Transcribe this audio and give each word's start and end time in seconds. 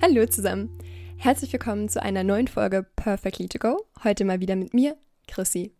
Hallo 0.00 0.24
zusammen. 0.26 0.78
Herzlich 1.16 1.52
willkommen 1.52 1.88
zu 1.88 2.00
einer 2.00 2.22
neuen 2.22 2.46
Folge 2.46 2.86
Perfectly 2.94 3.48
to 3.48 3.58
Go. 3.58 3.84
Heute 4.04 4.24
mal 4.24 4.38
wieder 4.38 4.54
mit 4.54 4.72
mir, 4.72 4.96
Chrissy. 5.26 5.72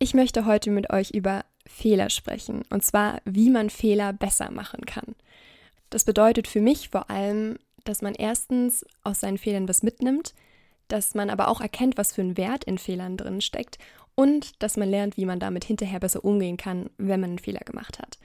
Ich 0.00 0.12
möchte 0.12 0.44
heute 0.44 0.72
mit 0.72 0.90
euch 0.90 1.12
über 1.12 1.44
Fehler 1.66 2.10
sprechen 2.10 2.64
und 2.70 2.84
zwar, 2.84 3.22
wie 3.24 3.48
man 3.48 3.70
Fehler 3.70 4.12
besser 4.12 4.50
machen 4.50 4.86
kann. 4.86 5.14
Das 5.88 6.04
bedeutet 6.04 6.48
für 6.48 6.60
mich 6.60 6.88
vor 6.88 7.10
allem, 7.10 7.58
dass 7.84 8.02
man 8.02 8.16
erstens 8.16 8.84
aus 9.04 9.20
seinen 9.20 9.38
Fehlern 9.38 9.68
was 9.68 9.84
mitnimmt, 9.84 10.34
dass 10.88 11.14
man 11.14 11.30
aber 11.30 11.46
auch 11.46 11.60
erkennt, 11.60 11.96
was 11.96 12.12
für 12.12 12.22
ein 12.22 12.36
Wert 12.36 12.64
in 12.64 12.76
Fehlern 12.76 13.16
drin 13.16 13.40
steckt 13.40 13.78
und 14.16 14.60
dass 14.60 14.76
man 14.76 14.90
lernt, 14.90 15.16
wie 15.16 15.26
man 15.26 15.38
damit 15.38 15.64
hinterher 15.64 16.00
besser 16.00 16.24
umgehen 16.24 16.56
kann, 16.56 16.90
wenn 16.98 17.20
man 17.20 17.30
einen 17.30 17.38
Fehler 17.38 17.60
gemacht 17.60 18.00
hat. 18.00 18.18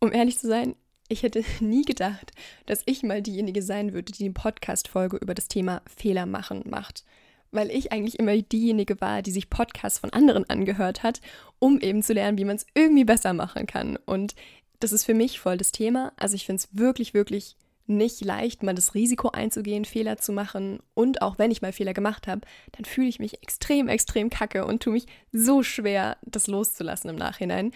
Um 0.00 0.12
ehrlich 0.12 0.38
zu 0.38 0.46
sein, 0.46 0.76
ich 1.08 1.22
hätte 1.22 1.44
nie 1.60 1.84
gedacht, 1.84 2.32
dass 2.66 2.82
ich 2.86 3.02
mal 3.02 3.22
diejenige 3.22 3.62
sein 3.62 3.92
würde, 3.92 4.12
die 4.12 4.24
eine 4.24 4.34
Podcast-Folge 4.34 5.16
über 5.16 5.34
das 5.34 5.48
Thema 5.48 5.82
Fehler 5.94 6.26
machen 6.26 6.64
macht. 6.68 7.04
Weil 7.52 7.70
ich 7.70 7.92
eigentlich 7.92 8.18
immer 8.18 8.36
diejenige 8.36 9.00
war, 9.00 9.22
die 9.22 9.30
sich 9.30 9.48
Podcasts 9.48 10.00
von 10.00 10.10
anderen 10.10 10.48
angehört 10.50 11.02
hat, 11.02 11.20
um 11.58 11.80
eben 11.80 12.02
zu 12.02 12.12
lernen, 12.12 12.38
wie 12.38 12.44
man 12.44 12.56
es 12.56 12.66
irgendwie 12.74 13.04
besser 13.04 13.32
machen 13.32 13.66
kann. 13.66 13.96
Und 14.04 14.34
das 14.80 14.92
ist 14.92 15.04
für 15.04 15.14
mich 15.14 15.40
voll 15.40 15.56
das 15.56 15.72
Thema. 15.72 16.12
Also 16.16 16.34
ich 16.34 16.44
finde 16.44 16.60
es 16.60 16.68
wirklich, 16.76 17.14
wirklich 17.14 17.56
nicht 17.88 18.24
leicht, 18.24 18.62
mal 18.62 18.74
das 18.74 18.94
Risiko 18.94 19.30
einzugehen, 19.30 19.84
Fehler 19.84 20.16
zu 20.16 20.32
machen. 20.32 20.80
Und 20.94 21.22
auch 21.22 21.38
wenn 21.38 21.50
ich 21.50 21.62
mal 21.62 21.72
Fehler 21.72 21.94
gemacht 21.94 22.26
habe, 22.26 22.42
dann 22.72 22.84
fühle 22.84 23.08
ich 23.08 23.18
mich 23.18 23.42
extrem, 23.42 23.88
extrem 23.88 24.28
kacke 24.30 24.64
und 24.66 24.82
tue 24.82 24.94
mich 24.94 25.06
so 25.32 25.62
schwer, 25.62 26.16
das 26.22 26.46
loszulassen 26.46 27.10
im 27.10 27.16
Nachhinein. 27.16 27.72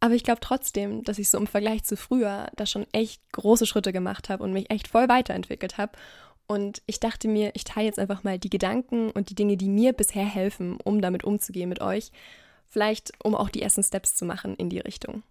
Aber 0.00 0.14
ich 0.14 0.24
glaube 0.24 0.40
trotzdem, 0.40 1.02
dass 1.04 1.18
ich 1.18 1.30
so 1.30 1.38
im 1.38 1.46
Vergleich 1.46 1.84
zu 1.84 1.96
früher 1.96 2.48
da 2.56 2.66
schon 2.66 2.86
echt 2.92 3.20
große 3.32 3.66
Schritte 3.66 3.92
gemacht 3.92 4.28
habe 4.28 4.42
und 4.44 4.52
mich 4.52 4.70
echt 4.70 4.88
voll 4.88 5.08
weiterentwickelt 5.08 5.78
habe. 5.78 5.92
Und 6.46 6.82
ich 6.86 7.00
dachte 7.00 7.28
mir, 7.28 7.50
ich 7.54 7.64
teile 7.64 7.86
jetzt 7.86 7.98
einfach 7.98 8.22
mal 8.22 8.38
die 8.38 8.50
Gedanken 8.50 9.10
und 9.10 9.30
die 9.30 9.34
Dinge, 9.34 9.56
die 9.56 9.68
mir 9.68 9.92
bisher 9.92 10.24
helfen, 10.24 10.78
um 10.84 11.00
damit 11.00 11.24
umzugehen 11.24 11.68
mit 11.68 11.80
euch. 11.80 12.12
Vielleicht, 12.66 13.12
um 13.24 13.34
auch 13.34 13.48
die 13.48 13.62
ersten 13.62 13.82
Steps 13.82 14.14
zu 14.14 14.24
machen 14.24 14.54
in 14.56 14.70
die 14.70 14.78
Richtung. 14.78 15.22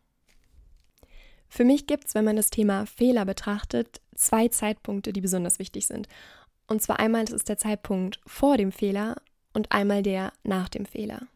Für 1.48 1.64
mich 1.64 1.88
gibt 1.88 2.08
es, 2.08 2.16
wenn 2.16 2.26
man 2.26 2.36
das 2.36 2.50
Thema 2.50 2.86
Fehler 2.86 3.24
betrachtet, 3.24 4.02
zwei 4.16 4.48
Zeitpunkte, 4.48 5.14
die 5.14 5.22
besonders 5.22 5.60
wichtig 5.60 5.88
sind. 5.88 6.08
Und 6.68 6.82
zwar 6.82 7.00
einmal 7.00 7.26
das 7.26 7.34
ist 7.34 7.50
der 7.50 7.58
Zeitpunkt 7.58 8.20
vor 8.26 8.58
dem 8.58 8.72
Fehler 8.72 9.16
und 9.54 9.72
einmal 9.72 10.02
der 10.02 10.34
nach 10.44 10.70
dem 10.70 10.86
Fehler. 10.86 11.28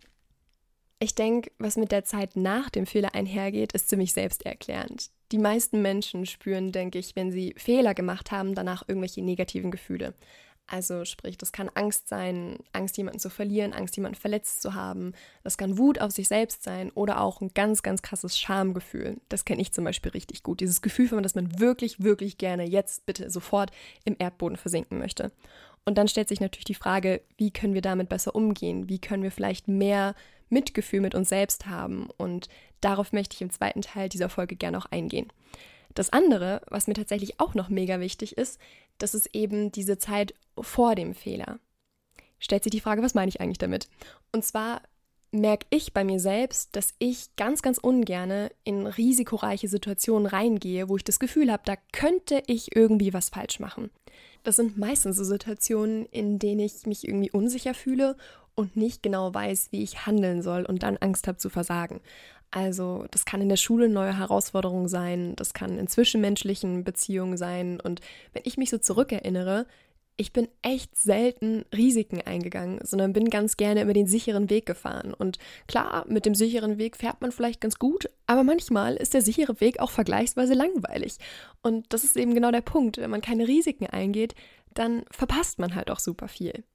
Ich 1.02 1.16
denke, 1.16 1.52
was 1.59 1.78
mit 1.78 1.94
der 1.94 2.03
Zeit 2.03 2.36
nach 2.36 2.69
dem 2.69 2.86
Fehler 2.86 3.16
einhergeht, 3.16 3.72
ist 3.72 3.88
ziemlich 3.88 4.11
selbsterklärend. 4.11 5.11
Die 5.31 5.38
meisten 5.38 5.81
Menschen 5.81 6.25
spüren, 6.25 6.73
denke 6.73 7.00
ich, 7.00 7.16
wenn 7.16 7.31
sie 7.31 7.53
Fehler 7.55 7.94
gemacht 7.94 8.31
haben, 8.31 8.53
danach 8.53 8.83
irgendwelche 8.86 9.22
negativen 9.22 9.72
Gefühle. 9.72 10.14
Also 10.67 11.05
sprich, 11.05 11.38
das 11.38 11.52
kann 11.52 11.70
Angst 11.73 12.09
sein, 12.09 12.58
Angst 12.73 12.97
jemanden 12.97 13.20
zu 13.20 13.30
verlieren, 13.30 13.73
Angst 13.73 13.95
jemanden 13.95 14.20
verletzt 14.20 14.61
zu 14.61 14.75
haben. 14.75 15.14
Das 15.44 15.58
kann 15.58 15.77
Wut 15.77 16.00
auf 16.00 16.11
sich 16.11 16.27
selbst 16.27 16.64
sein 16.64 16.92
oder 16.92 17.22
auch 17.22 17.42
ein 17.42 17.52
ganz, 17.55 17.81
ganz 17.81 18.02
krasses 18.02 18.38
Schamgefühl. 18.38 19.17
Das 19.30 19.45
kenne 19.45 19.61
ich 19.61 19.72
zum 19.72 19.86
Beispiel 19.86 20.11
richtig 20.11 20.44
gut. 20.44 20.59
Dieses 20.59 20.81
Gefühl 20.81 21.08
von, 21.08 21.23
dass 21.23 21.33
man 21.33 21.59
wirklich, 21.59 22.03
wirklich 22.03 22.38
gerne 22.38 22.66
jetzt 22.66 23.05
bitte 23.05 23.31
sofort 23.31 23.72
im 24.03 24.16
Erdboden 24.20 24.58
versinken 24.58 25.00
möchte. 25.00 25.31
Und 25.86 25.97
dann 25.97 26.08
stellt 26.08 26.27
sich 26.27 26.42
natürlich 26.42 26.66
die 26.66 26.75
Frage, 26.75 27.22
wie 27.38 27.52
können 27.52 27.73
wir 27.73 27.81
damit 27.81 28.09
besser 28.09 28.36
umgehen? 28.36 28.89
Wie 28.89 29.00
können 29.00 29.23
wir 29.23 29.31
vielleicht 29.31 29.67
mehr 29.67 30.14
Mitgefühl 30.50 31.02
mit 31.02 31.16
uns 31.16 31.30
selbst 31.30 31.67
haben? 31.67 32.09
Und 32.17 32.50
darauf 32.81 33.11
möchte 33.14 33.36
ich 33.36 33.42
im 33.42 33.52
zweiten 33.52 33.81
Teil 33.81 34.09
dieser 34.09 34.30
Folge 34.30 34.55
gerne 34.55 34.78
auch 34.78 34.88
eingehen. 34.88 35.31
Das 35.95 36.11
andere, 36.11 36.61
was 36.69 36.88
mir 36.88 36.94
tatsächlich 36.94 37.39
auch 37.39 37.55
noch 37.55 37.69
mega 37.69 38.00
wichtig 38.00 38.38
ist, 38.38 38.59
das 39.00 39.14
ist 39.14 39.33
eben 39.33 39.72
diese 39.72 39.97
Zeit 39.97 40.33
vor 40.59 40.95
dem 40.95 41.14
Fehler. 41.14 41.60
Stellt 42.37 42.64
sich 42.64 42.71
die 42.71 42.80
Frage, 42.80 43.02
was 43.02 43.15
meine 43.15 43.30
ich 43.30 43.42
eigentlich 43.42 43.58
damit? 43.58 43.89
Und 44.32 44.45
zwar 44.45 44.82
merke 45.32 45.67
ich 45.70 45.93
bei 45.93 46.04
mir 46.04 46.20
selbst, 46.20 46.76
dass 46.76 46.93
ich 46.98 47.36
ganz, 47.36 47.61
ganz 47.61 47.77
ungerne 47.77 48.52
in 48.64 48.87
risikoreiche 48.87 49.67
Situationen 49.67 50.26
reingehe, 50.26 50.89
wo 50.89 50.98
ich 50.98 51.04
das 51.04 51.20
Gefühl 51.20 51.52
habe, 51.52 51.64
da 51.66 51.76
könnte 51.92 52.42
ich 52.48 52.76
irgendwie 52.76 53.14
was 53.14 53.30
falsch 53.30 53.60
machen. 53.60 53.92
Das 54.43 54.55
sind 54.55 54.77
meistens 54.77 55.17
so 55.17 55.23
Situationen, 55.23 56.05
in 56.08 56.39
denen 56.39 56.61
ich 56.61 56.86
mich 56.86 57.08
irgendwie 57.08 57.31
unsicher 57.31 57.73
fühle 57.73 58.16
und 58.59 58.75
nicht 58.75 59.02
genau 59.02 59.33
weiß, 59.33 59.70
wie 59.71 59.81
ich 59.81 60.05
handeln 60.05 60.42
soll 60.42 60.65
und 60.65 60.83
dann 60.83 60.97
Angst 60.97 61.27
habe 61.27 61.37
zu 61.37 61.49
versagen. 61.49 62.02
Also 62.52 63.05
das 63.11 63.25
kann 63.25 63.42
in 63.42 63.49
der 63.49 63.55
Schule 63.55 63.86
eine 63.86 63.93
neue 63.93 64.17
Herausforderung 64.17 64.87
sein, 64.87 65.36
das 65.36 65.53
kann 65.53 65.77
in 65.77 65.87
zwischenmenschlichen 65.87 66.83
Beziehungen 66.83 67.37
sein. 67.37 67.80
Und 67.80 68.02
wenn 68.33 68.42
ich 68.45 68.58
mich 68.58 68.69
so 68.69 68.77
zurückerinnere, 68.77 69.65
ich 70.17 70.33
bin 70.33 70.49
echt 70.61 70.98
selten 70.98 71.64
Risiken 71.73 72.21
eingegangen, 72.21 72.80
sondern 72.83 73.14
bin 73.14 73.30
ganz 73.30 73.55
gerne 73.55 73.80
immer 73.80 73.93
den 73.93 74.08
sicheren 74.08 74.49
Weg 74.49 74.65
gefahren. 74.65 75.14
Und 75.14 75.37
klar, 75.67 76.03
mit 76.09 76.25
dem 76.25 76.36
sicheren 76.36 76.77
Weg 76.77 76.98
fährt 76.98 77.21
man 77.21 77.31
vielleicht 77.31 77.61
ganz 77.61 77.80
gut, 77.80 78.09
aber 78.25 78.43
manchmal 78.43 78.98
ist 78.98 79.14
der 79.14 79.21
sichere 79.21 79.61
Weg 79.61 79.80
auch 79.80 79.92
vergleichsweise 79.92 80.55
langweilig. 80.55 81.15
Und 81.61 81.93
das 81.93 82.03
ist 82.03 82.17
eben 82.17 82.33
genau 82.33 82.52
der 82.52 82.59
Punkt. 82.59 82.98
Wenn 82.98 83.11
man 83.11 83.21
keine 83.21 83.48
Risiken 83.48 83.87
eingeht, 83.87 84.36
dann 84.73 85.03
verpasst 85.09 85.58
man 85.59 85.73
halt 85.73 85.89
auch 85.89 85.99
super 85.99 86.27
viel. 86.27 86.65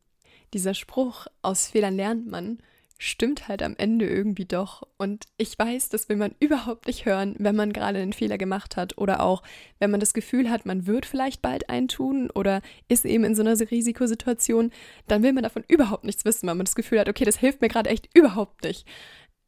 Dieser 0.54 0.72
Spruch, 0.72 1.26
aus 1.42 1.66
Fehlern 1.66 1.96
lernt 1.96 2.28
man, 2.28 2.58
stimmt 2.96 3.48
halt 3.48 3.60
am 3.60 3.74
Ende 3.76 4.08
irgendwie 4.08 4.44
doch. 4.44 4.86
Und 4.98 5.24
ich 5.36 5.58
weiß, 5.58 5.88
das 5.88 6.08
will 6.08 6.16
man 6.16 6.36
überhaupt 6.38 6.86
nicht 6.86 7.06
hören, 7.06 7.34
wenn 7.40 7.56
man 7.56 7.72
gerade 7.72 7.98
einen 7.98 8.12
Fehler 8.12 8.38
gemacht 8.38 8.76
hat 8.76 8.96
oder 8.96 9.20
auch, 9.20 9.42
wenn 9.80 9.90
man 9.90 9.98
das 9.98 10.14
Gefühl 10.14 10.48
hat, 10.48 10.64
man 10.64 10.86
wird 10.86 11.06
vielleicht 11.06 11.42
bald 11.42 11.68
eintun 11.68 12.30
oder 12.30 12.62
ist 12.86 13.04
eben 13.04 13.24
in 13.24 13.34
so 13.34 13.42
einer 13.42 13.58
Risikosituation, 13.58 14.70
dann 15.08 15.24
will 15.24 15.32
man 15.32 15.42
davon 15.42 15.64
überhaupt 15.66 16.04
nichts 16.04 16.24
wissen, 16.24 16.46
weil 16.46 16.54
man 16.54 16.66
das 16.66 16.76
Gefühl 16.76 17.00
hat, 17.00 17.08
okay, 17.08 17.24
das 17.24 17.38
hilft 17.38 17.60
mir 17.60 17.68
gerade 17.68 17.90
echt 17.90 18.08
überhaupt 18.14 18.62
nicht. 18.62 18.86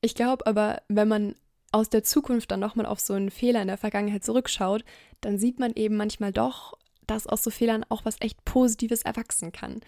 Ich 0.01 0.17
glaube 0.17 0.45
aber, 0.47 0.83
wenn 0.89 1.07
man 1.07 1.37
aus 1.71 1.89
der 1.89 2.03
Zukunft 2.03 2.51
dann 2.51 2.61
nochmal 2.61 2.87
auf 2.87 2.99
so 2.99 3.15
einen 3.15 3.31
Fehler 3.31 3.63
in 3.63 3.69
der 3.69 3.79
Vergangenheit 3.79 4.25
zurückschaut, 4.25 4.85
dann 5.21 5.39
sieht 5.39 5.61
man 5.61 5.73
eben 5.75 5.97
manchmal 5.97 6.33
doch, 6.33 6.77
dass 7.07 7.29
aus 7.29 7.45
so 7.45 7.51
Fehlern 7.51 7.85
auch 7.89 8.05
was 8.05 8.17
echt 8.21 8.45
Positives 8.45 9.03
erwachsen 9.03 9.53
kann. 9.53 9.81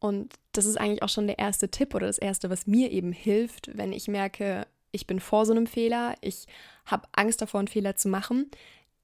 Und 0.00 0.34
das 0.52 0.64
ist 0.64 0.78
eigentlich 0.78 1.02
auch 1.02 1.08
schon 1.08 1.26
der 1.26 1.38
erste 1.38 1.70
Tipp 1.70 1.94
oder 1.94 2.06
das 2.06 2.18
erste, 2.18 2.50
was 2.50 2.66
mir 2.66 2.90
eben 2.90 3.12
hilft, 3.12 3.76
wenn 3.76 3.92
ich 3.92 4.08
merke, 4.08 4.66
ich 4.92 5.06
bin 5.06 5.20
vor 5.20 5.44
so 5.44 5.52
einem 5.52 5.66
Fehler, 5.66 6.14
ich 6.20 6.46
habe 6.86 7.08
Angst 7.12 7.42
davor, 7.42 7.60
einen 7.60 7.68
Fehler 7.68 7.96
zu 7.96 8.08
machen, 8.08 8.50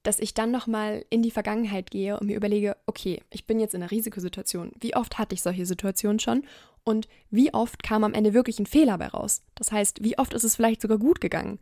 dass 0.03 0.19
ich 0.19 0.33
dann 0.33 0.51
nochmal 0.51 1.03
in 1.09 1.21
die 1.21 1.31
Vergangenheit 1.31 1.91
gehe 1.91 2.19
und 2.19 2.27
mir 2.27 2.37
überlege, 2.37 2.77
okay, 2.85 3.21
ich 3.29 3.45
bin 3.45 3.59
jetzt 3.59 3.73
in 3.73 3.81
einer 3.81 3.91
Risikosituation. 3.91 4.71
Wie 4.79 4.95
oft 4.95 5.17
hatte 5.17 5.33
ich 5.33 5.41
solche 5.41 5.65
Situationen 5.65 6.19
schon? 6.19 6.43
Und 6.83 7.07
wie 7.31 7.53
oft 7.53 7.81
kam 7.81 8.03
am 8.03 8.13
Ende 8.13 8.33
wirklich 8.33 8.59
ein 8.59 8.67
Fehler 8.67 8.97
bei 8.99 9.07
raus? 9.07 9.41
Das 9.55 9.71
heißt, 9.71 10.03
wie 10.03 10.17
oft 10.19 10.33
ist 10.33 10.43
es 10.43 10.55
vielleicht 10.55 10.81
sogar 10.81 10.99
gut 10.99 11.19
gegangen? 11.19 11.59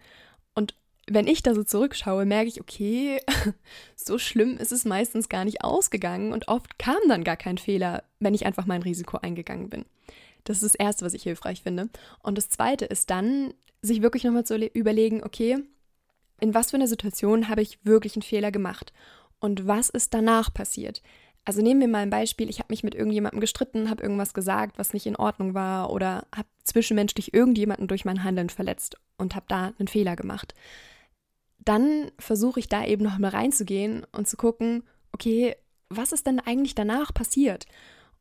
Wenn 1.09 1.27
ich 1.27 1.43
da 1.43 1.53
so 1.53 1.63
zurückschaue, 1.63 2.25
merke 2.25 2.47
ich, 2.47 2.61
okay, 2.61 3.19
so 3.95 4.17
schlimm 4.17 4.57
ist 4.57 4.71
es 4.71 4.85
meistens 4.85 5.29
gar 5.29 5.45
nicht 5.45 5.63
ausgegangen 5.63 6.31
und 6.31 6.47
oft 6.47 6.79
kam 6.79 6.97
dann 7.07 7.23
gar 7.23 7.37
kein 7.37 7.57
Fehler, 7.57 8.03
wenn 8.19 8.33
ich 8.33 8.45
einfach 8.45 8.65
mein 8.65 8.83
Risiko 8.83 9.17
eingegangen 9.17 9.69
bin. 9.69 9.85
Das 10.45 10.57
ist 10.57 10.73
das 10.73 10.75
Erste, 10.75 11.05
was 11.05 11.13
ich 11.13 11.23
hilfreich 11.23 11.61
finde. 11.61 11.89
Und 12.21 12.37
das 12.37 12.49
Zweite 12.49 12.85
ist 12.85 13.09
dann, 13.09 13.53
sich 13.81 14.01
wirklich 14.01 14.23
nochmal 14.23 14.45
zu 14.45 14.55
überlegen, 14.55 15.23
okay, 15.23 15.57
in 16.39 16.53
was 16.53 16.71
für 16.71 16.77
einer 16.77 16.87
Situation 16.87 17.49
habe 17.49 17.61
ich 17.61 17.85
wirklich 17.85 18.15
einen 18.15 18.23
Fehler 18.23 18.51
gemacht 18.51 18.93
und 19.39 19.67
was 19.67 19.89
ist 19.89 20.13
danach 20.13 20.53
passiert? 20.53 21.01
Also 21.45 21.61
nehmen 21.61 21.81
wir 21.81 21.87
mal 21.89 21.99
ein 21.99 22.09
Beispiel, 22.09 22.49
ich 22.49 22.59
habe 22.59 22.71
mich 22.71 22.83
mit 22.83 22.95
irgendjemandem 22.95 23.41
gestritten, 23.41 23.89
habe 23.89 24.01
irgendwas 24.01 24.33
gesagt, 24.33 24.77
was 24.77 24.93
nicht 24.93 25.05
in 25.05 25.17
Ordnung 25.17 25.53
war 25.53 25.91
oder 25.91 26.25
habe 26.33 26.47
zwischenmenschlich 26.63 27.33
irgendjemanden 27.33 27.87
durch 27.87 28.05
mein 28.05 28.23
Handeln 28.23 28.49
verletzt 28.49 28.97
und 29.17 29.35
habe 29.35 29.45
da 29.49 29.73
einen 29.77 29.89
Fehler 29.89 30.15
gemacht 30.15 30.53
dann 31.65 32.11
versuche 32.19 32.59
ich 32.59 32.67
da 32.67 32.85
eben 32.85 33.03
noch 33.03 33.17
mal 33.17 33.29
reinzugehen 33.29 34.05
und 34.11 34.27
zu 34.27 34.37
gucken, 34.37 34.83
okay, 35.11 35.55
was 35.89 36.11
ist 36.11 36.27
denn 36.27 36.39
eigentlich 36.39 36.75
danach 36.75 37.13
passiert? 37.13 37.65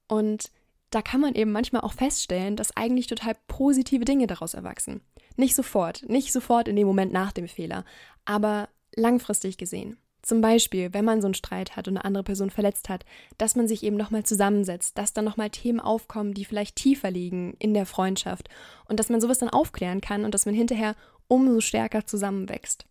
Und 0.08 0.50
da 0.90 1.00
kann 1.00 1.20
man 1.20 1.34
eben 1.34 1.52
manchmal 1.52 1.82
auch 1.82 1.94
feststellen, 1.94 2.56
dass 2.56 2.76
eigentlich 2.76 3.06
total 3.06 3.34
positive 3.46 4.04
Dinge 4.04 4.26
daraus 4.26 4.54
erwachsen. 4.54 5.00
Nicht 5.36 5.54
sofort, 5.54 6.08
nicht 6.08 6.32
sofort 6.32 6.68
in 6.68 6.76
dem 6.76 6.86
Moment 6.86 7.12
nach 7.12 7.32
dem 7.32 7.48
Fehler, 7.48 7.84
aber 8.24 8.68
langfristig 8.94 9.56
gesehen. 9.56 9.96
Zum 10.22 10.40
Beispiel, 10.40 10.94
wenn 10.94 11.04
man 11.04 11.20
so 11.20 11.26
einen 11.26 11.34
Streit 11.34 11.76
hat 11.76 11.88
und 11.88 11.96
eine 11.96 12.04
andere 12.04 12.22
Person 12.22 12.50
verletzt 12.50 12.88
hat, 12.88 13.04
dass 13.38 13.56
man 13.56 13.66
sich 13.66 13.82
eben 13.82 13.96
nochmal 13.96 14.22
zusammensetzt, 14.22 14.96
dass 14.96 15.12
dann 15.12 15.24
nochmal 15.24 15.50
Themen 15.50 15.80
aufkommen, 15.80 16.32
die 16.32 16.44
vielleicht 16.44 16.76
tiefer 16.76 17.10
liegen 17.10 17.54
in 17.58 17.74
der 17.74 17.86
Freundschaft 17.86 18.48
und 18.86 19.00
dass 19.00 19.08
man 19.08 19.20
sowas 19.20 19.38
dann 19.38 19.48
aufklären 19.48 20.00
kann 20.00 20.24
und 20.24 20.32
dass 20.32 20.46
man 20.46 20.54
hinterher 20.54 20.94
umso 21.26 21.60
stärker 21.60 22.06
zusammenwächst 22.06 22.86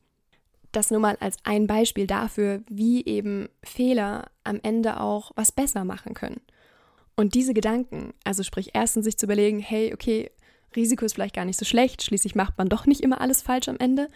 das 0.71 0.91
nur 0.91 0.99
mal 0.99 1.17
als 1.19 1.37
ein 1.43 1.67
Beispiel 1.67 2.07
dafür, 2.07 2.61
wie 2.69 3.05
eben 3.05 3.49
Fehler 3.63 4.29
am 4.43 4.59
Ende 4.63 4.99
auch 4.99 5.31
was 5.35 5.51
besser 5.51 5.85
machen 5.85 6.13
können. 6.13 6.41
Und 7.15 7.35
diese 7.35 7.53
Gedanken, 7.53 8.13
also 8.23 8.43
sprich 8.43 8.71
erstens 8.73 9.05
sich 9.05 9.17
zu 9.17 9.25
überlegen, 9.25 9.59
hey, 9.59 9.93
okay, 9.93 10.31
Risiko 10.75 11.05
ist 11.05 11.13
vielleicht 11.13 11.35
gar 11.35 11.45
nicht 11.45 11.59
so 11.59 11.65
schlecht, 11.65 12.03
schließlich 12.03 12.35
macht 12.35 12.57
man 12.57 12.69
doch 12.69 12.85
nicht 12.85 13.01
immer 13.01 13.19
alles 13.19 13.41
falsch 13.41 13.67
am 13.67 13.77
Ende. 13.77 14.07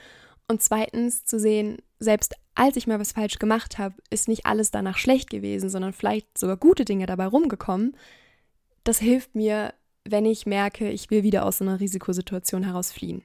Und 0.47 0.63
zweitens 0.63 1.25
zu 1.25 1.39
sehen, 1.39 1.79
selbst 1.99 2.35
als 2.55 2.77
ich 2.77 2.87
mal 2.87 2.99
was 2.99 3.11
falsch 3.11 3.37
gemacht 3.37 3.77
habe, 3.77 3.95
ist 4.09 4.27
nicht 4.27 4.45
alles 4.45 4.71
danach 4.71 4.97
schlecht 4.97 5.29
gewesen, 5.29 5.69
sondern 5.69 5.93
vielleicht 5.93 6.37
sogar 6.37 6.57
gute 6.57 6.85
Dinge 6.85 7.05
dabei 7.05 7.27
rumgekommen, 7.27 7.95
das 8.85 8.99
hilft 8.99 9.35
mir, 9.35 9.73
wenn 10.05 10.25
ich 10.25 10.45
merke, 10.45 10.89
ich 10.89 11.11
will 11.11 11.23
wieder 11.23 11.45
aus 11.45 11.61
einer 11.61 11.79
Risikosituation 11.79 12.63
heraus 12.63 12.91
fliehen. 12.91 13.23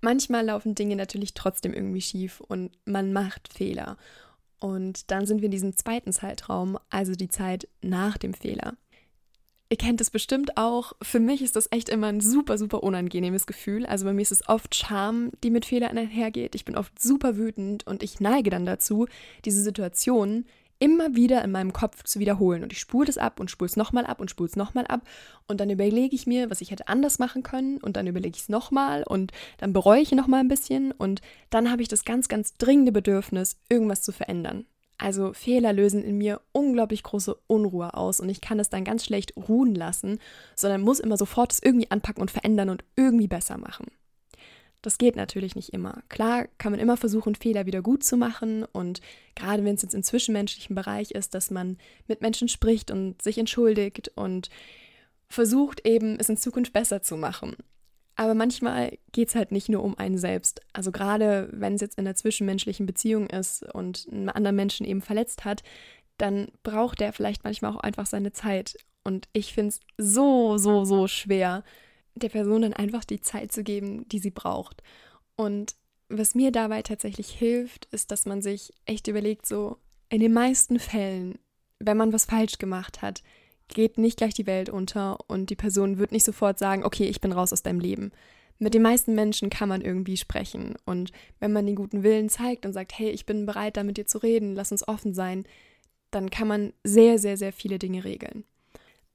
Manchmal 0.00 0.46
laufen 0.46 0.74
Dinge 0.74 0.96
natürlich 0.96 1.34
trotzdem 1.34 1.74
irgendwie 1.74 2.00
schief 2.00 2.40
und 2.40 2.72
man 2.84 3.12
macht 3.12 3.52
Fehler. 3.52 3.96
Und 4.58 5.10
dann 5.10 5.26
sind 5.26 5.40
wir 5.40 5.46
in 5.46 5.52
diesem 5.52 5.76
zweiten 5.76 6.12
Zeitraum, 6.12 6.78
also 6.90 7.12
die 7.12 7.28
Zeit 7.28 7.68
nach 7.82 8.16
dem 8.16 8.32
Fehler. 8.34 8.76
Ihr 9.72 9.78
kennt 9.78 10.02
es 10.02 10.10
bestimmt 10.10 10.58
auch. 10.58 10.92
Für 11.00 11.18
mich 11.18 11.40
ist 11.40 11.56
das 11.56 11.72
echt 11.72 11.88
immer 11.88 12.08
ein 12.08 12.20
super, 12.20 12.58
super 12.58 12.82
unangenehmes 12.82 13.46
Gefühl. 13.46 13.86
Also 13.86 14.04
bei 14.04 14.12
mir 14.12 14.20
ist 14.20 14.30
es 14.30 14.46
oft 14.46 14.74
Scham, 14.74 15.30
die 15.42 15.48
mit 15.48 15.64
Fehlern 15.64 15.96
einhergeht. 15.96 16.54
Ich 16.54 16.66
bin 16.66 16.76
oft 16.76 17.00
super 17.00 17.38
wütend 17.38 17.86
und 17.86 18.02
ich 18.02 18.20
neige 18.20 18.50
dann 18.50 18.66
dazu, 18.66 19.06
diese 19.46 19.62
Situationen 19.62 20.44
immer 20.78 21.14
wieder 21.14 21.42
in 21.42 21.52
meinem 21.52 21.72
Kopf 21.72 22.02
zu 22.04 22.20
wiederholen. 22.20 22.62
Und 22.62 22.74
ich 22.74 22.80
spule 22.80 23.08
es 23.08 23.16
ab 23.16 23.40
und 23.40 23.50
spule 23.50 23.64
es 23.64 23.76
nochmal 23.76 24.04
ab 24.04 24.20
und 24.20 24.28
spule 24.28 24.50
es 24.50 24.56
nochmal 24.56 24.86
ab. 24.88 25.08
Und 25.48 25.58
dann 25.58 25.70
überlege 25.70 26.14
ich 26.14 26.26
mir, 26.26 26.50
was 26.50 26.60
ich 26.60 26.70
hätte 26.70 26.88
anders 26.88 27.18
machen 27.18 27.42
können. 27.42 27.78
Und 27.78 27.96
dann 27.96 28.06
überlege 28.06 28.36
ich 28.36 28.42
es 28.42 28.48
nochmal 28.50 29.04
und 29.04 29.32
dann 29.56 29.72
bereue 29.72 30.02
ich 30.02 30.12
nochmal 30.12 30.40
ein 30.40 30.48
bisschen. 30.48 30.92
Und 30.92 31.22
dann 31.48 31.70
habe 31.70 31.80
ich 31.80 31.88
das 31.88 32.04
ganz, 32.04 32.28
ganz 32.28 32.58
dringende 32.58 32.92
Bedürfnis, 32.92 33.56
irgendwas 33.70 34.02
zu 34.02 34.12
verändern. 34.12 34.66
Also 35.02 35.32
Fehler 35.32 35.72
lösen 35.72 36.04
in 36.04 36.16
mir 36.16 36.40
unglaublich 36.52 37.02
große 37.02 37.36
Unruhe 37.48 37.94
aus 37.94 38.20
und 38.20 38.28
ich 38.28 38.40
kann 38.40 38.60
es 38.60 38.70
dann 38.70 38.84
ganz 38.84 39.04
schlecht 39.04 39.32
ruhen 39.36 39.74
lassen, 39.74 40.20
sondern 40.54 40.80
muss 40.80 41.00
immer 41.00 41.16
sofort 41.16 41.52
es 41.52 41.60
irgendwie 41.60 41.90
anpacken 41.90 42.20
und 42.20 42.30
verändern 42.30 42.70
und 42.70 42.84
irgendwie 42.94 43.26
besser 43.26 43.58
machen. 43.58 43.86
Das 44.80 44.98
geht 44.98 45.16
natürlich 45.16 45.56
nicht 45.56 45.72
immer. 45.72 46.04
Klar 46.08 46.46
kann 46.56 46.70
man 46.70 46.80
immer 46.80 46.96
versuchen, 46.96 47.34
Fehler 47.34 47.66
wieder 47.66 47.82
gut 47.82 48.04
zu 48.04 48.16
machen 48.16 48.64
und 48.64 49.00
gerade 49.34 49.64
wenn 49.64 49.74
es 49.74 49.82
jetzt 49.82 49.94
im 49.94 50.04
zwischenmenschlichen 50.04 50.76
Bereich 50.76 51.10
ist, 51.10 51.34
dass 51.34 51.50
man 51.50 51.78
mit 52.06 52.20
Menschen 52.20 52.46
spricht 52.46 52.92
und 52.92 53.20
sich 53.20 53.38
entschuldigt 53.38 54.12
und 54.14 54.50
versucht 55.28 55.84
eben, 55.84 56.16
es 56.20 56.28
in 56.28 56.36
Zukunft 56.36 56.72
besser 56.72 57.02
zu 57.02 57.16
machen. 57.16 57.56
Aber 58.16 58.34
manchmal 58.34 58.98
geht 59.12 59.28
es 59.28 59.34
halt 59.34 59.52
nicht 59.52 59.68
nur 59.68 59.82
um 59.82 59.96
einen 59.96 60.18
selbst. 60.18 60.60
Also 60.72 60.92
gerade 60.92 61.48
wenn 61.52 61.74
es 61.74 61.80
jetzt 61.80 61.98
in 61.98 62.06
einer 62.06 62.14
zwischenmenschlichen 62.14 62.86
Beziehung 62.86 63.28
ist 63.28 63.62
und 63.74 64.06
einen 64.10 64.28
anderen 64.28 64.56
Menschen 64.56 64.86
eben 64.86 65.00
verletzt 65.00 65.44
hat, 65.44 65.62
dann 66.18 66.48
braucht 66.62 67.00
der 67.00 67.12
vielleicht 67.12 67.44
manchmal 67.44 67.72
auch 67.72 67.80
einfach 67.80 68.06
seine 68.06 68.32
Zeit. 68.32 68.76
Und 69.02 69.28
ich 69.32 69.54
finde 69.54 69.70
es 69.70 69.80
so, 69.96 70.58
so, 70.58 70.84
so 70.84 71.08
schwer, 71.08 71.64
der 72.14 72.28
Person 72.28 72.62
dann 72.62 72.74
einfach 72.74 73.04
die 73.04 73.20
Zeit 73.20 73.52
zu 73.52 73.64
geben, 73.64 74.06
die 74.08 74.18
sie 74.18 74.30
braucht. 74.30 74.82
Und 75.36 75.74
was 76.08 76.34
mir 76.34 76.52
dabei 76.52 76.82
tatsächlich 76.82 77.30
hilft, 77.30 77.86
ist, 77.86 78.10
dass 78.10 78.26
man 78.26 78.42
sich 78.42 78.72
echt 78.84 79.08
überlegt, 79.08 79.46
so 79.46 79.78
in 80.10 80.20
den 80.20 80.34
meisten 80.34 80.78
Fällen, 80.78 81.38
wenn 81.78 81.96
man 81.96 82.12
was 82.12 82.26
falsch 82.26 82.58
gemacht 82.58 83.00
hat, 83.00 83.22
geht 83.74 83.98
nicht 83.98 84.18
gleich 84.18 84.34
die 84.34 84.46
Welt 84.46 84.68
unter 84.68 85.18
und 85.28 85.50
die 85.50 85.56
Person 85.56 85.98
wird 85.98 86.12
nicht 86.12 86.24
sofort 86.24 86.58
sagen, 86.58 86.84
okay, 86.84 87.04
ich 87.04 87.20
bin 87.20 87.32
raus 87.32 87.52
aus 87.52 87.62
deinem 87.62 87.80
Leben. 87.80 88.12
Mit 88.58 88.74
den 88.74 88.82
meisten 88.82 89.14
Menschen 89.14 89.50
kann 89.50 89.68
man 89.68 89.80
irgendwie 89.80 90.16
sprechen 90.16 90.76
und 90.84 91.10
wenn 91.40 91.52
man 91.52 91.66
den 91.66 91.74
guten 91.74 92.02
Willen 92.02 92.28
zeigt 92.28 92.64
und 92.64 92.72
sagt, 92.72 92.96
hey, 92.96 93.10
ich 93.10 93.26
bin 93.26 93.46
bereit, 93.46 93.76
da 93.76 93.82
mit 93.82 93.96
dir 93.96 94.06
zu 94.06 94.18
reden, 94.18 94.54
lass 94.54 94.72
uns 94.72 94.86
offen 94.86 95.14
sein, 95.14 95.44
dann 96.10 96.30
kann 96.30 96.46
man 96.46 96.72
sehr, 96.84 97.18
sehr, 97.18 97.36
sehr 97.36 97.52
viele 97.52 97.78
Dinge 97.78 98.04
regeln. 98.04 98.44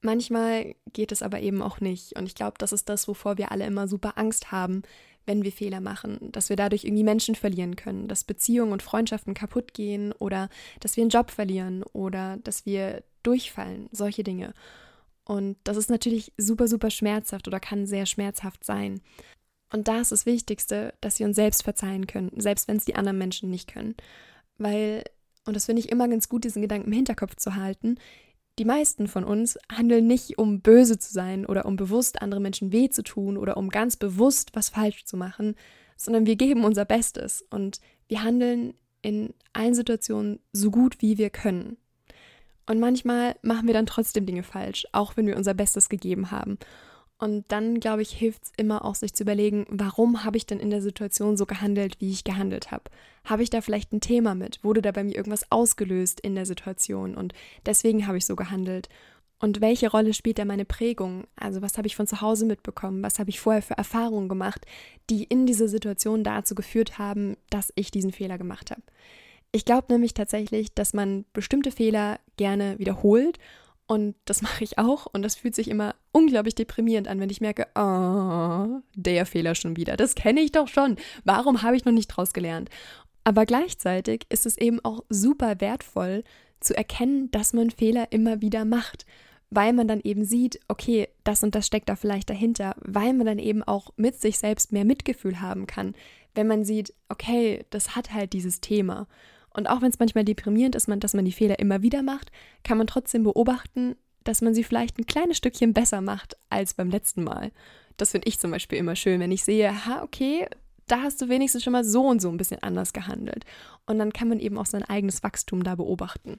Manchmal 0.00 0.74
geht 0.92 1.12
es 1.12 1.22
aber 1.22 1.40
eben 1.40 1.62
auch 1.62 1.80
nicht 1.80 2.16
und 2.18 2.26
ich 2.26 2.34
glaube, 2.34 2.56
das 2.58 2.72
ist 2.72 2.88
das, 2.88 3.08
wovor 3.08 3.38
wir 3.38 3.50
alle 3.50 3.66
immer 3.66 3.88
super 3.88 4.18
Angst 4.18 4.52
haben, 4.52 4.82
wenn 5.28 5.44
wir 5.44 5.52
Fehler 5.52 5.80
machen, 5.80 6.32
dass 6.32 6.48
wir 6.48 6.56
dadurch 6.56 6.84
irgendwie 6.84 7.04
Menschen 7.04 7.34
verlieren 7.34 7.76
können, 7.76 8.08
dass 8.08 8.24
Beziehungen 8.24 8.72
und 8.72 8.82
Freundschaften 8.82 9.34
kaputt 9.34 9.74
gehen 9.74 10.12
oder 10.12 10.48
dass 10.80 10.96
wir 10.96 11.02
einen 11.02 11.10
Job 11.10 11.30
verlieren 11.30 11.82
oder 11.92 12.38
dass 12.42 12.64
wir 12.64 13.04
durchfallen, 13.22 13.88
solche 13.92 14.24
Dinge. 14.24 14.54
Und 15.24 15.58
das 15.64 15.76
ist 15.76 15.90
natürlich 15.90 16.32
super, 16.38 16.66
super 16.66 16.90
schmerzhaft 16.90 17.46
oder 17.46 17.60
kann 17.60 17.86
sehr 17.86 18.06
schmerzhaft 18.06 18.64
sein. 18.64 19.02
Und 19.70 19.86
da 19.86 20.00
ist 20.00 20.12
das 20.12 20.24
Wichtigste, 20.24 20.94
dass 21.02 21.18
wir 21.18 21.26
uns 21.26 21.36
selbst 21.36 21.62
verzeihen 21.62 22.06
können, 22.06 22.32
selbst 22.40 22.66
wenn 22.66 22.78
es 22.78 22.86
die 22.86 22.94
anderen 22.94 23.18
Menschen 23.18 23.50
nicht 23.50 23.70
können. 23.70 23.96
Weil, 24.56 25.04
und 25.44 25.54
das 25.54 25.66
finde 25.66 25.80
ich 25.80 25.90
immer 25.90 26.08
ganz 26.08 26.30
gut, 26.30 26.44
diesen 26.44 26.62
Gedanken 26.62 26.86
im 26.86 26.94
Hinterkopf 26.94 27.36
zu 27.36 27.54
halten, 27.54 27.98
die 28.58 28.64
meisten 28.64 29.06
von 29.06 29.24
uns 29.24 29.58
handeln 29.72 30.06
nicht, 30.06 30.38
um 30.38 30.60
böse 30.60 30.98
zu 30.98 31.12
sein 31.12 31.46
oder 31.46 31.64
um 31.66 31.76
bewusst 31.76 32.20
andere 32.22 32.40
Menschen 32.40 32.72
weh 32.72 32.88
zu 32.88 33.02
tun 33.02 33.36
oder 33.36 33.56
um 33.56 33.68
ganz 33.68 33.96
bewusst 33.96 34.50
was 34.54 34.68
falsch 34.68 35.04
zu 35.04 35.16
machen, 35.16 35.54
sondern 35.96 36.26
wir 36.26 36.36
geben 36.36 36.64
unser 36.64 36.84
Bestes 36.84 37.44
und 37.50 37.80
wir 38.08 38.22
handeln 38.22 38.74
in 39.02 39.34
allen 39.52 39.74
Situationen 39.74 40.40
so 40.52 40.70
gut 40.70 41.00
wie 41.00 41.18
wir 41.18 41.30
können. 41.30 41.76
Und 42.66 42.80
manchmal 42.80 43.36
machen 43.42 43.66
wir 43.66 43.74
dann 43.74 43.86
trotzdem 43.86 44.26
Dinge 44.26 44.42
falsch, 44.42 44.86
auch 44.92 45.16
wenn 45.16 45.26
wir 45.26 45.36
unser 45.36 45.54
Bestes 45.54 45.88
gegeben 45.88 46.30
haben. 46.30 46.58
Und 47.18 47.46
dann, 47.48 47.80
glaube 47.80 48.02
ich, 48.02 48.10
hilft 48.10 48.44
es 48.44 48.52
immer 48.56 48.84
auch, 48.84 48.94
sich 48.94 49.12
zu 49.12 49.24
überlegen, 49.24 49.66
warum 49.68 50.24
habe 50.24 50.36
ich 50.36 50.46
denn 50.46 50.60
in 50.60 50.70
der 50.70 50.80
Situation 50.80 51.36
so 51.36 51.46
gehandelt, 51.46 52.00
wie 52.00 52.12
ich 52.12 52.22
gehandelt 52.22 52.70
habe? 52.70 52.84
Habe 53.24 53.42
ich 53.42 53.50
da 53.50 53.60
vielleicht 53.60 53.92
ein 53.92 54.00
Thema 54.00 54.36
mit? 54.36 54.62
Wurde 54.62 54.82
da 54.82 54.92
bei 54.92 55.02
mir 55.02 55.16
irgendwas 55.16 55.50
ausgelöst 55.50 56.20
in 56.20 56.36
der 56.36 56.46
Situation? 56.46 57.16
Und 57.16 57.34
deswegen 57.66 58.06
habe 58.06 58.18
ich 58.18 58.24
so 58.24 58.36
gehandelt. 58.36 58.88
Und 59.40 59.60
welche 59.60 59.90
Rolle 59.90 60.14
spielt 60.14 60.38
da 60.38 60.44
meine 60.44 60.64
Prägung? 60.64 61.24
Also 61.34 61.60
was 61.60 61.76
habe 61.76 61.88
ich 61.88 61.96
von 61.96 62.06
zu 62.06 62.20
Hause 62.20 62.46
mitbekommen? 62.46 63.02
Was 63.02 63.18
habe 63.18 63.30
ich 63.30 63.40
vorher 63.40 63.62
für 63.62 63.76
Erfahrungen 63.76 64.28
gemacht, 64.28 64.64
die 65.10 65.24
in 65.24 65.44
dieser 65.44 65.68
Situation 65.68 66.22
dazu 66.22 66.54
geführt 66.54 66.98
haben, 66.98 67.36
dass 67.50 67.72
ich 67.74 67.90
diesen 67.90 68.12
Fehler 68.12 68.38
gemacht 68.38 68.70
habe? 68.70 68.82
Ich 69.50 69.64
glaube 69.64 69.86
nämlich 69.90 70.14
tatsächlich, 70.14 70.72
dass 70.74 70.92
man 70.92 71.24
bestimmte 71.32 71.72
Fehler 71.72 72.20
gerne 72.36 72.78
wiederholt 72.78 73.38
und 73.88 74.14
das 74.26 74.42
mache 74.42 74.62
ich 74.62 74.78
auch. 74.78 75.06
Und 75.06 75.22
das 75.22 75.34
fühlt 75.34 75.54
sich 75.54 75.68
immer 75.68 75.94
unglaublich 76.12 76.54
deprimierend 76.54 77.08
an, 77.08 77.20
wenn 77.20 77.30
ich 77.30 77.40
merke, 77.40 77.66
oh, 77.74 78.80
der 78.94 79.26
Fehler 79.26 79.54
schon 79.54 79.76
wieder. 79.76 79.96
Das 79.96 80.14
kenne 80.14 80.40
ich 80.40 80.52
doch 80.52 80.68
schon. 80.68 80.96
Warum 81.24 81.62
habe 81.62 81.74
ich 81.74 81.86
noch 81.86 81.92
nicht 81.92 82.08
draus 82.08 82.34
gelernt? 82.34 82.68
Aber 83.24 83.46
gleichzeitig 83.46 84.26
ist 84.28 84.44
es 84.44 84.58
eben 84.58 84.78
auch 84.84 85.04
super 85.08 85.60
wertvoll 85.60 86.22
zu 86.60 86.76
erkennen, 86.76 87.30
dass 87.30 87.54
man 87.54 87.70
Fehler 87.70 88.12
immer 88.12 88.42
wieder 88.42 88.66
macht, 88.66 89.06
weil 89.48 89.72
man 89.72 89.88
dann 89.88 90.00
eben 90.00 90.24
sieht, 90.24 90.60
okay, 90.68 91.08
das 91.24 91.42
und 91.42 91.54
das 91.54 91.66
steckt 91.66 91.88
da 91.88 91.96
vielleicht 91.96 92.28
dahinter, 92.28 92.76
weil 92.80 93.14
man 93.14 93.26
dann 93.26 93.38
eben 93.38 93.62
auch 93.62 93.92
mit 93.96 94.20
sich 94.20 94.38
selbst 94.38 94.70
mehr 94.70 94.84
Mitgefühl 94.84 95.40
haben 95.40 95.66
kann, 95.66 95.94
wenn 96.34 96.46
man 96.46 96.64
sieht, 96.64 96.92
okay, 97.08 97.64
das 97.70 97.96
hat 97.96 98.12
halt 98.12 98.34
dieses 98.34 98.60
Thema. 98.60 99.06
Und 99.58 99.68
auch 99.68 99.82
wenn 99.82 99.90
es 99.90 99.98
manchmal 99.98 100.24
deprimierend 100.24 100.76
ist, 100.76 100.88
dass 100.88 101.14
man 101.14 101.24
die 101.24 101.32
Fehler 101.32 101.58
immer 101.58 101.82
wieder 101.82 102.04
macht, 102.04 102.30
kann 102.62 102.78
man 102.78 102.86
trotzdem 102.86 103.24
beobachten, 103.24 103.96
dass 104.22 104.40
man 104.40 104.54
sie 104.54 104.62
vielleicht 104.62 105.00
ein 105.00 105.06
kleines 105.06 105.36
Stückchen 105.36 105.74
besser 105.74 106.00
macht 106.00 106.36
als 106.48 106.74
beim 106.74 106.90
letzten 106.90 107.24
Mal. 107.24 107.50
Das 107.96 108.12
finde 108.12 108.28
ich 108.28 108.38
zum 108.38 108.52
Beispiel 108.52 108.78
immer 108.78 108.94
schön, 108.94 109.18
wenn 109.18 109.32
ich 109.32 109.42
sehe, 109.42 109.84
ha, 109.84 110.04
okay, 110.04 110.46
da 110.86 111.02
hast 111.02 111.20
du 111.20 111.28
wenigstens 111.28 111.64
schon 111.64 111.72
mal 111.72 111.82
so 111.82 112.06
und 112.06 112.22
so 112.22 112.28
ein 112.28 112.36
bisschen 112.36 112.62
anders 112.62 112.92
gehandelt. 112.92 113.44
Und 113.84 113.98
dann 113.98 114.12
kann 114.12 114.28
man 114.28 114.38
eben 114.38 114.58
auch 114.58 114.66
sein 114.66 114.84
eigenes 114.84 115.24
Wachstum 115.24 115.64
da 115.64 115.74
beobachten. 115.74 116.38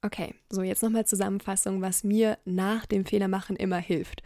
Okay, 0.00 0.34
so 0.48 0.62
jetzt 0.62 0.82
nochmal 0.82 1.04
Zusammenfassung, 1.04 1.82
was 1.82 2.04
mir 2.04 2.38
nach 2.46 2.86
dem 2.86 3.04
Fehlermachen 3.04 3.54
immer 3.54 3.76
hilft. 3.76 4.22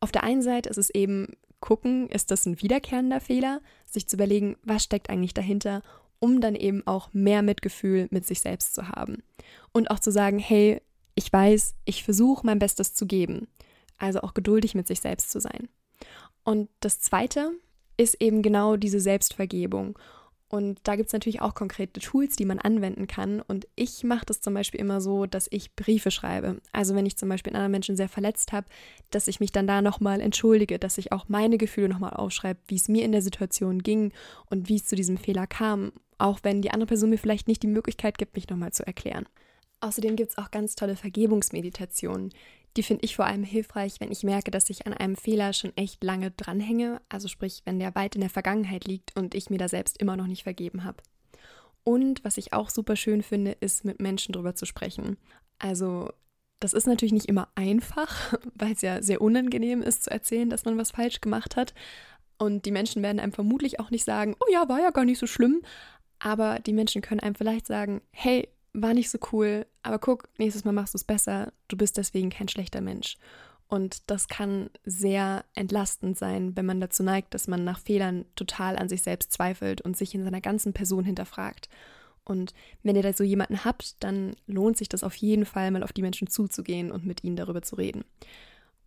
Auf 0.00 0.10
der 0.10 0.24
einen 0.24 0.40
Seite 0.40 0.70
ist 0.70 0.78
es 0.78 0.88
eben 0.88 1.26
gucken, 1.60 2.08
ist 2.08 2.30
das 2.30 2.46
ein 2.46 2.62
wiederkehrender 2.62 3.20
Fehler, 3.20 3.60
sich 3.84 4.08
zu 4.08 4.16
überlegen, 4.16 4.56
was 4.62 4.84
steckt 4.84 5.10
eigentlich 5.10 5.34
dahinter 5.34 5.82
um 6.20 6.40
dann 6.40 6.54
eben 6.54 6.86
auch 6.86 7.12
mehr 7.12 7.42
Mitgefühl 7.42 8.06
mit 8.10 8.26
sich 8.26 8.40
selbst 8.40 8.74
zu 8.74 8.88
haben. 8.88 9.22
Und 9.72 9.90
auch 9.90 9.98
zu 9.98 10.12
sagen, 10.12 10.38
hey, 10.38 10.80
ich 11.14 11.32
weiß, 11.32 11.74
ich 11.84 12.04
versuche 12.04 12.46
mein 12.46 12.58
Bestes 12.58 12.94
zu 12.94 13.06
geben. 13.06 13.48
Also 13.98 14.20
auch 14.20 14.34
geduldig 14.34 14.74
mit 14.74 14.86
sich 14.86 15.00
selbst 15.00 15.30
zu 15.30 15.40
sein. 15.40 15.68
Und 16.44 16.70
das 16.80 17.00
Zweite 17.00 17.52
ist 17.96 18.20
eben 18.20 18.42
genau 18.42 18.76
diese 18.76 19.00
Selbstvergebung 19.00 19.98
und 20.50 20.80
da 20.82 20.96
gibt 20.96 21.06
es 21.06 21.12
natürlich 21.12 21.40
auch 21.40 21.54
konkrete 21.54 22.00
Tools, 22.00 22.34
die 22.34 22.44
man 22.44 22.58
anwenden 22.58 23.06
kann. 23.06 23.40
Und 23.40 23.68
ich 23.76 24.02
mache 24.02 24.26
das 24.26 24.40
zum 24.40 24.52
Beispiel 24.52 24.80
immer 24.80 25.00
so, 25.00 25.26
dass 25.26 25.46
ich 25.48 25.76
Briefe 25.76 26.10
schreibe. 26.10 26.60
Also 26.72 26.96
wenn 26.96 27.06
ich 27.06 27.16
zum 27.16 27.28
Beispiel 27.28 27.52
einen 27.52 27.58
anderen 27.58 27.70
Menschen 27.70 27.96
sehr 27.96 28.08
verletzt 28.08 28.50
habe, 28.50 28.66
dass 29.10 29.28
ich 29.28 29.38
mich 29.38 29.52
dann 29.52 29.68
da 29.68 29.80
nochmal 29.80 30.20
entschuldige, 30.20 30.80
dass 30.80 30.98
ich 30.98 31.12
auch 31.12 31.28
meine 31.28 31.56
Gefühle 31.56 31.88
nochmal 31.88 32.14
aufschreibe, 32.14 32.58
wie 32.66 32.74
es 32.74 32.88
mir 32.88 33.04
in 33.04 33.12
der 33.12 33.22
Situation 33.22 33.84
ging 33.84 34.12
und 34.46 34.68
wie 34.68 34.74
es 34.74 34.86
zu 34.86 34.96
diesem 34.96 35.18
Fehler 35.18 35.46
kam. 35.46 35.92
Auch 36.20 36.40
wenn 36.42 36.62
die 36.62 36.70
andere 36.70 36.86
Person 36.86 37.10
mir 37.10 37.18
vielleicht 37.18 37.48
nicht 37.48 37.62
die 37.62 37.66
Möglichkeit 37.66 38.18
gibt, 38.18 38.34
mich 38.34 38.48
nochmal 38.48 38.72
zu 38.72 38.86
erklären. 38.86 39.26
Außerdem 39.80 40.16
gibt 40.16 40.32
es 40.32 40.38
auch 40.38 40.50
ganz 40.50 40.74
tolle 40.74 40.94
Vergebungsmeditationen, 40.94 42.32
die 42.76 42.82
finde 42.82 43.04
ich 43.04 43.16
vor 43.16 43.24
allem 43.26 43.42
hilfreich, 43.42 43.94
wenn 43.98 44.12
ich 44.12 44.22
merke, 44.22 44.50
dass 44.50 44.70
ich 44.70 44.86
an 44.86 44.92
einem 44.92 45.16
Fehler 45.16 45.52
schon 45.52 45.76
echt 45.76 46.04
lange 46.04 46.30
dranhänge, 46.30 47.00
also 47.08 47.26
sprich, 47.26 47.62
wenn 47.64 47.80
der 47.80 47.94
weit 47.94 48.14
in 48.14 48.20
der 48.20 48.30
Vergangenheit 48.30 48.84
liegt 48.84 49.16
und 49.18 49.34
ich 49.34 49.50
mir 49.50 49.58
da 49.58 49.68
selbst 49.68 49.98
immer 49.98 50.16
noch 50.16 50.28
nicht 50.28 50.44
vergeben 50.44 50.84
habe. 50.84 51.02
Und 51.82 52.22
was 52.22 52.36
ich 52.36 52.52
auch 52.52 52.70
super 52.70 52.94
schön 52.94 53.22
finde, 53.22 53.52
ist 53.52 53.84
mit 53.84 54.00
Menschen 54.00 54.32
drüber 54.32 54.54
zu 54.54 54.66
sprechen. 54.66 55.16
Also 55.58 56.10
das 56.60 56.74
ist 56.74 56.86
natürlich 56.86 57.12
nicht 57.12 57.26
immer 57.26 57.48
einfach, 57.54 58.34
weil 58.54 58.72
es 58.72 58.82
ja 58.82 59.02
sehr 59.02 59.20
unangenehm 59.20 59.82
ist 59.82 60.04
zu 60.04 60.10
erzählen, 60.10 60.50
dass 60.50 60.64
man 60.64 60.78
was 60.78 60.92
falsch 60.92 61.20
gemacht 61.20 61.56
hat. 61.56 61.74
Und 62.38 62.64
die 62.66 62.70
Menschen 62.70 63.02
werden 63.02 63.20
einem 63.20 63.32
vermutlich 63.32 63.80
auch 63.80 63.90
nicht 63.90 64.04
sagen, 64.04 64.36
oh 64.38 64.52
ja, 64.52 64.68
war 64.68 64.80
ja 64.80 64.90
gar 64.90 65.04
nicht 65.04 65.18
so 65.18 65.26
schlimm. 65.26 65.62
Aber 66.20 66.60
die 66.60 66.72
Menschen 66.72 67.02
können 67.02 67.20
einem 67.20 67.34
vielleicht 67.34 67.66
sagen, 67.66 68.02
hey, 68.12 68.48
war 68.72 68.94
nicht 68.94 69.10
so 69.10 69.18
cool, 69.32 69.66
aber 69.82 69.98
guck, 69.98 70.28
nächstes 70.38 70.64
Mal 70.64 70.72
machst 70.72 70.94
du 70.94 70.98
es 70.98 71.04
besser, 71.04 71.52
du 71.66 71.76
bist 71.76 71.96
deswegen 71.96 72.30
kein 72.30 72.48
schlechter 72.48 72.80
Mensch. 72.80 73.16
Und 73.66 74.10
das 74.10 74.28
kann 74.28 74.68
sehr 74.84 75.44
entlastend 75.54 76.18
sein, 76.18 76.56
wenn 76.56 76.66
man 76.66 76.80
dazu 76.80 77.02
neigt, 77.02 77.34
dass 77.34 77.48
man 77.48 77.64
nach 77.64 77.78
Fehlern 77.78 78.26
total 78.34 78.76
an 78.76 78.88
sich 78.88 79.02
selbst 79.02 79.32
zweifelt 79.32 79.80
und 79.80 79.96
sich 79.96 80.14
in 80.14 80.24
seiner 80.24 80.40
ganzen 80.40 80.72
Person 80.72 81.04
hinterfragt. 81.04 81.68
Und 82.24 82.52
wenn 82.82 82.96
ihr 82.96 83.02
da 83.02 83.12
so 83.12 83.24
jemanden 83.24 83.64
habt, 83.64 84.02
dann 84.02 84.34
lohnt 84.46 84.76
sich 84.76 84.88
das 84.88 85.04
auf 85.04 85.14
jeden 85.14 85.46
Fall 85.46 85.70
mal 85.70 85.82
auf 85.82 85.92
die 85.92 86.02
Menschen 86.02 86.28
zuzugehen 86.28 86.90
und 86.90 87.06
mit 87.06 87.24
ihnen 87.24 87.36
darüber 87.36 87.62
zu 87.62 87.76
reden. 87.76 88.04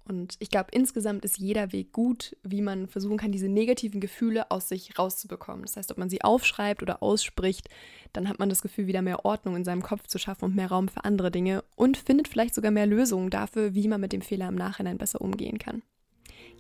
Und 0.06 0.36
ich 0.40 0.50
glaube, 0.50 0.70
insgesamt 0.72 1.24
ist 1.24 1.38
jeder 1.38 1.72
Weg 1.72 1.94
gut, 1.94 2.36
wie 2.44 2.62
man 2.62 2.88
versuchen 2.88 3.18
kann, 3.18 3.32
diese 3.32 3.48
negativen 3.48 4.02
Gefühle 4.02 4.52
aus 4.52 4.68
sich 4.68 5.00
rauszubekommen. 5.00 5.64
Das 5.64 5.78
heißt, 5.78 5.92
ob 5.92 5.98
man 5.98 6.10
sie 6.10 6.24
aufschreibt 6.24 6.82
oder 6.82 7.02
ausspricht, 7.02 7.70
dann 8.12 8.28
hat 8.28 8.40
man 8.40 8.50
das 8.50 8.62
Gefühl, 8.62 8.88
wieder 8.88 9.02
mehr 9.02 9.24
Ordnung 9.26 9.56
in 9.56 9.64
seinem 9.64 9.82
Kopf 9.82 10.08
zu 10.08 10.18
schaffen 10.18 10.46
und 10.46 10.56
mehr 10.56 10.68
Raum 10.68 10.90
für 10.90 11.06
andere 11.06 11.32
Dinge 11.32 11.64
und 11.76 11.98
findet 11.98 12.28
vielleicht 12.28 12.56
sogar 12.56 12.72
mehr 12.72 12.86
Lösungen 12.86 13.30
dafür, 13.30 13.74
wie 13.74 13.88
man 13.88 14.02
mit 14.02 14.14
dem 14.14 14.22
Fehler 14.22 14.50
im 14.50 14.56
Nachhinein 14.56 14.98
besser 14.98 15.22
umgehen 15.22 15.58
kann. 15.58 15.84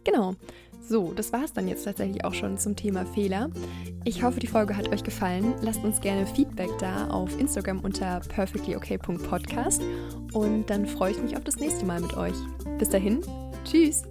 Genau. 0.03 0.35
So, 0.85 1.13
das 1.13 1.31
war 1.31 1.45
es 1.45 1.53
dann 1.53 1.67
jetzt 1.67 1.85
tatsächlich 1.85 2.25
auch 2.25 2.33
schon 2.33 2.57
zum 2.57 2.75
Thema 2.75 3.05
Fehler. 3.05 3.49
Ich 4.03 4.21
hoffe, 4.21 4.39
die 4.39 4.47
Folge 4.47 4.75
hat 4.75 4.89
euch 4.89 5.03
gefallen. 5.03 5.53
Lasst 5.61 5.83
uns 5.83 6.01
gerne 6.01 6.27
Feedback 6.27 6.69
da 6.79 7.07
auf 7.07 7.39
Instagram 7.39 7.79
unter 7.79 8.19
perfectlyok.podcast 8.19 9.81
und 10.33 10.69
dann 10.69 10.85
freue 10.85 11.11
ich 11.11 11.21
mich 11.21 11.37
auf 11.37 11.43
das 11.45 11.57
nächste 11.57 11.85
Mal 11.85 12.01
mit 12.01 12.17
euch. 12.17 12.35
Bis 12.79 12.89
dahin, 12.89 13.21
tschüss! 13.63 14.03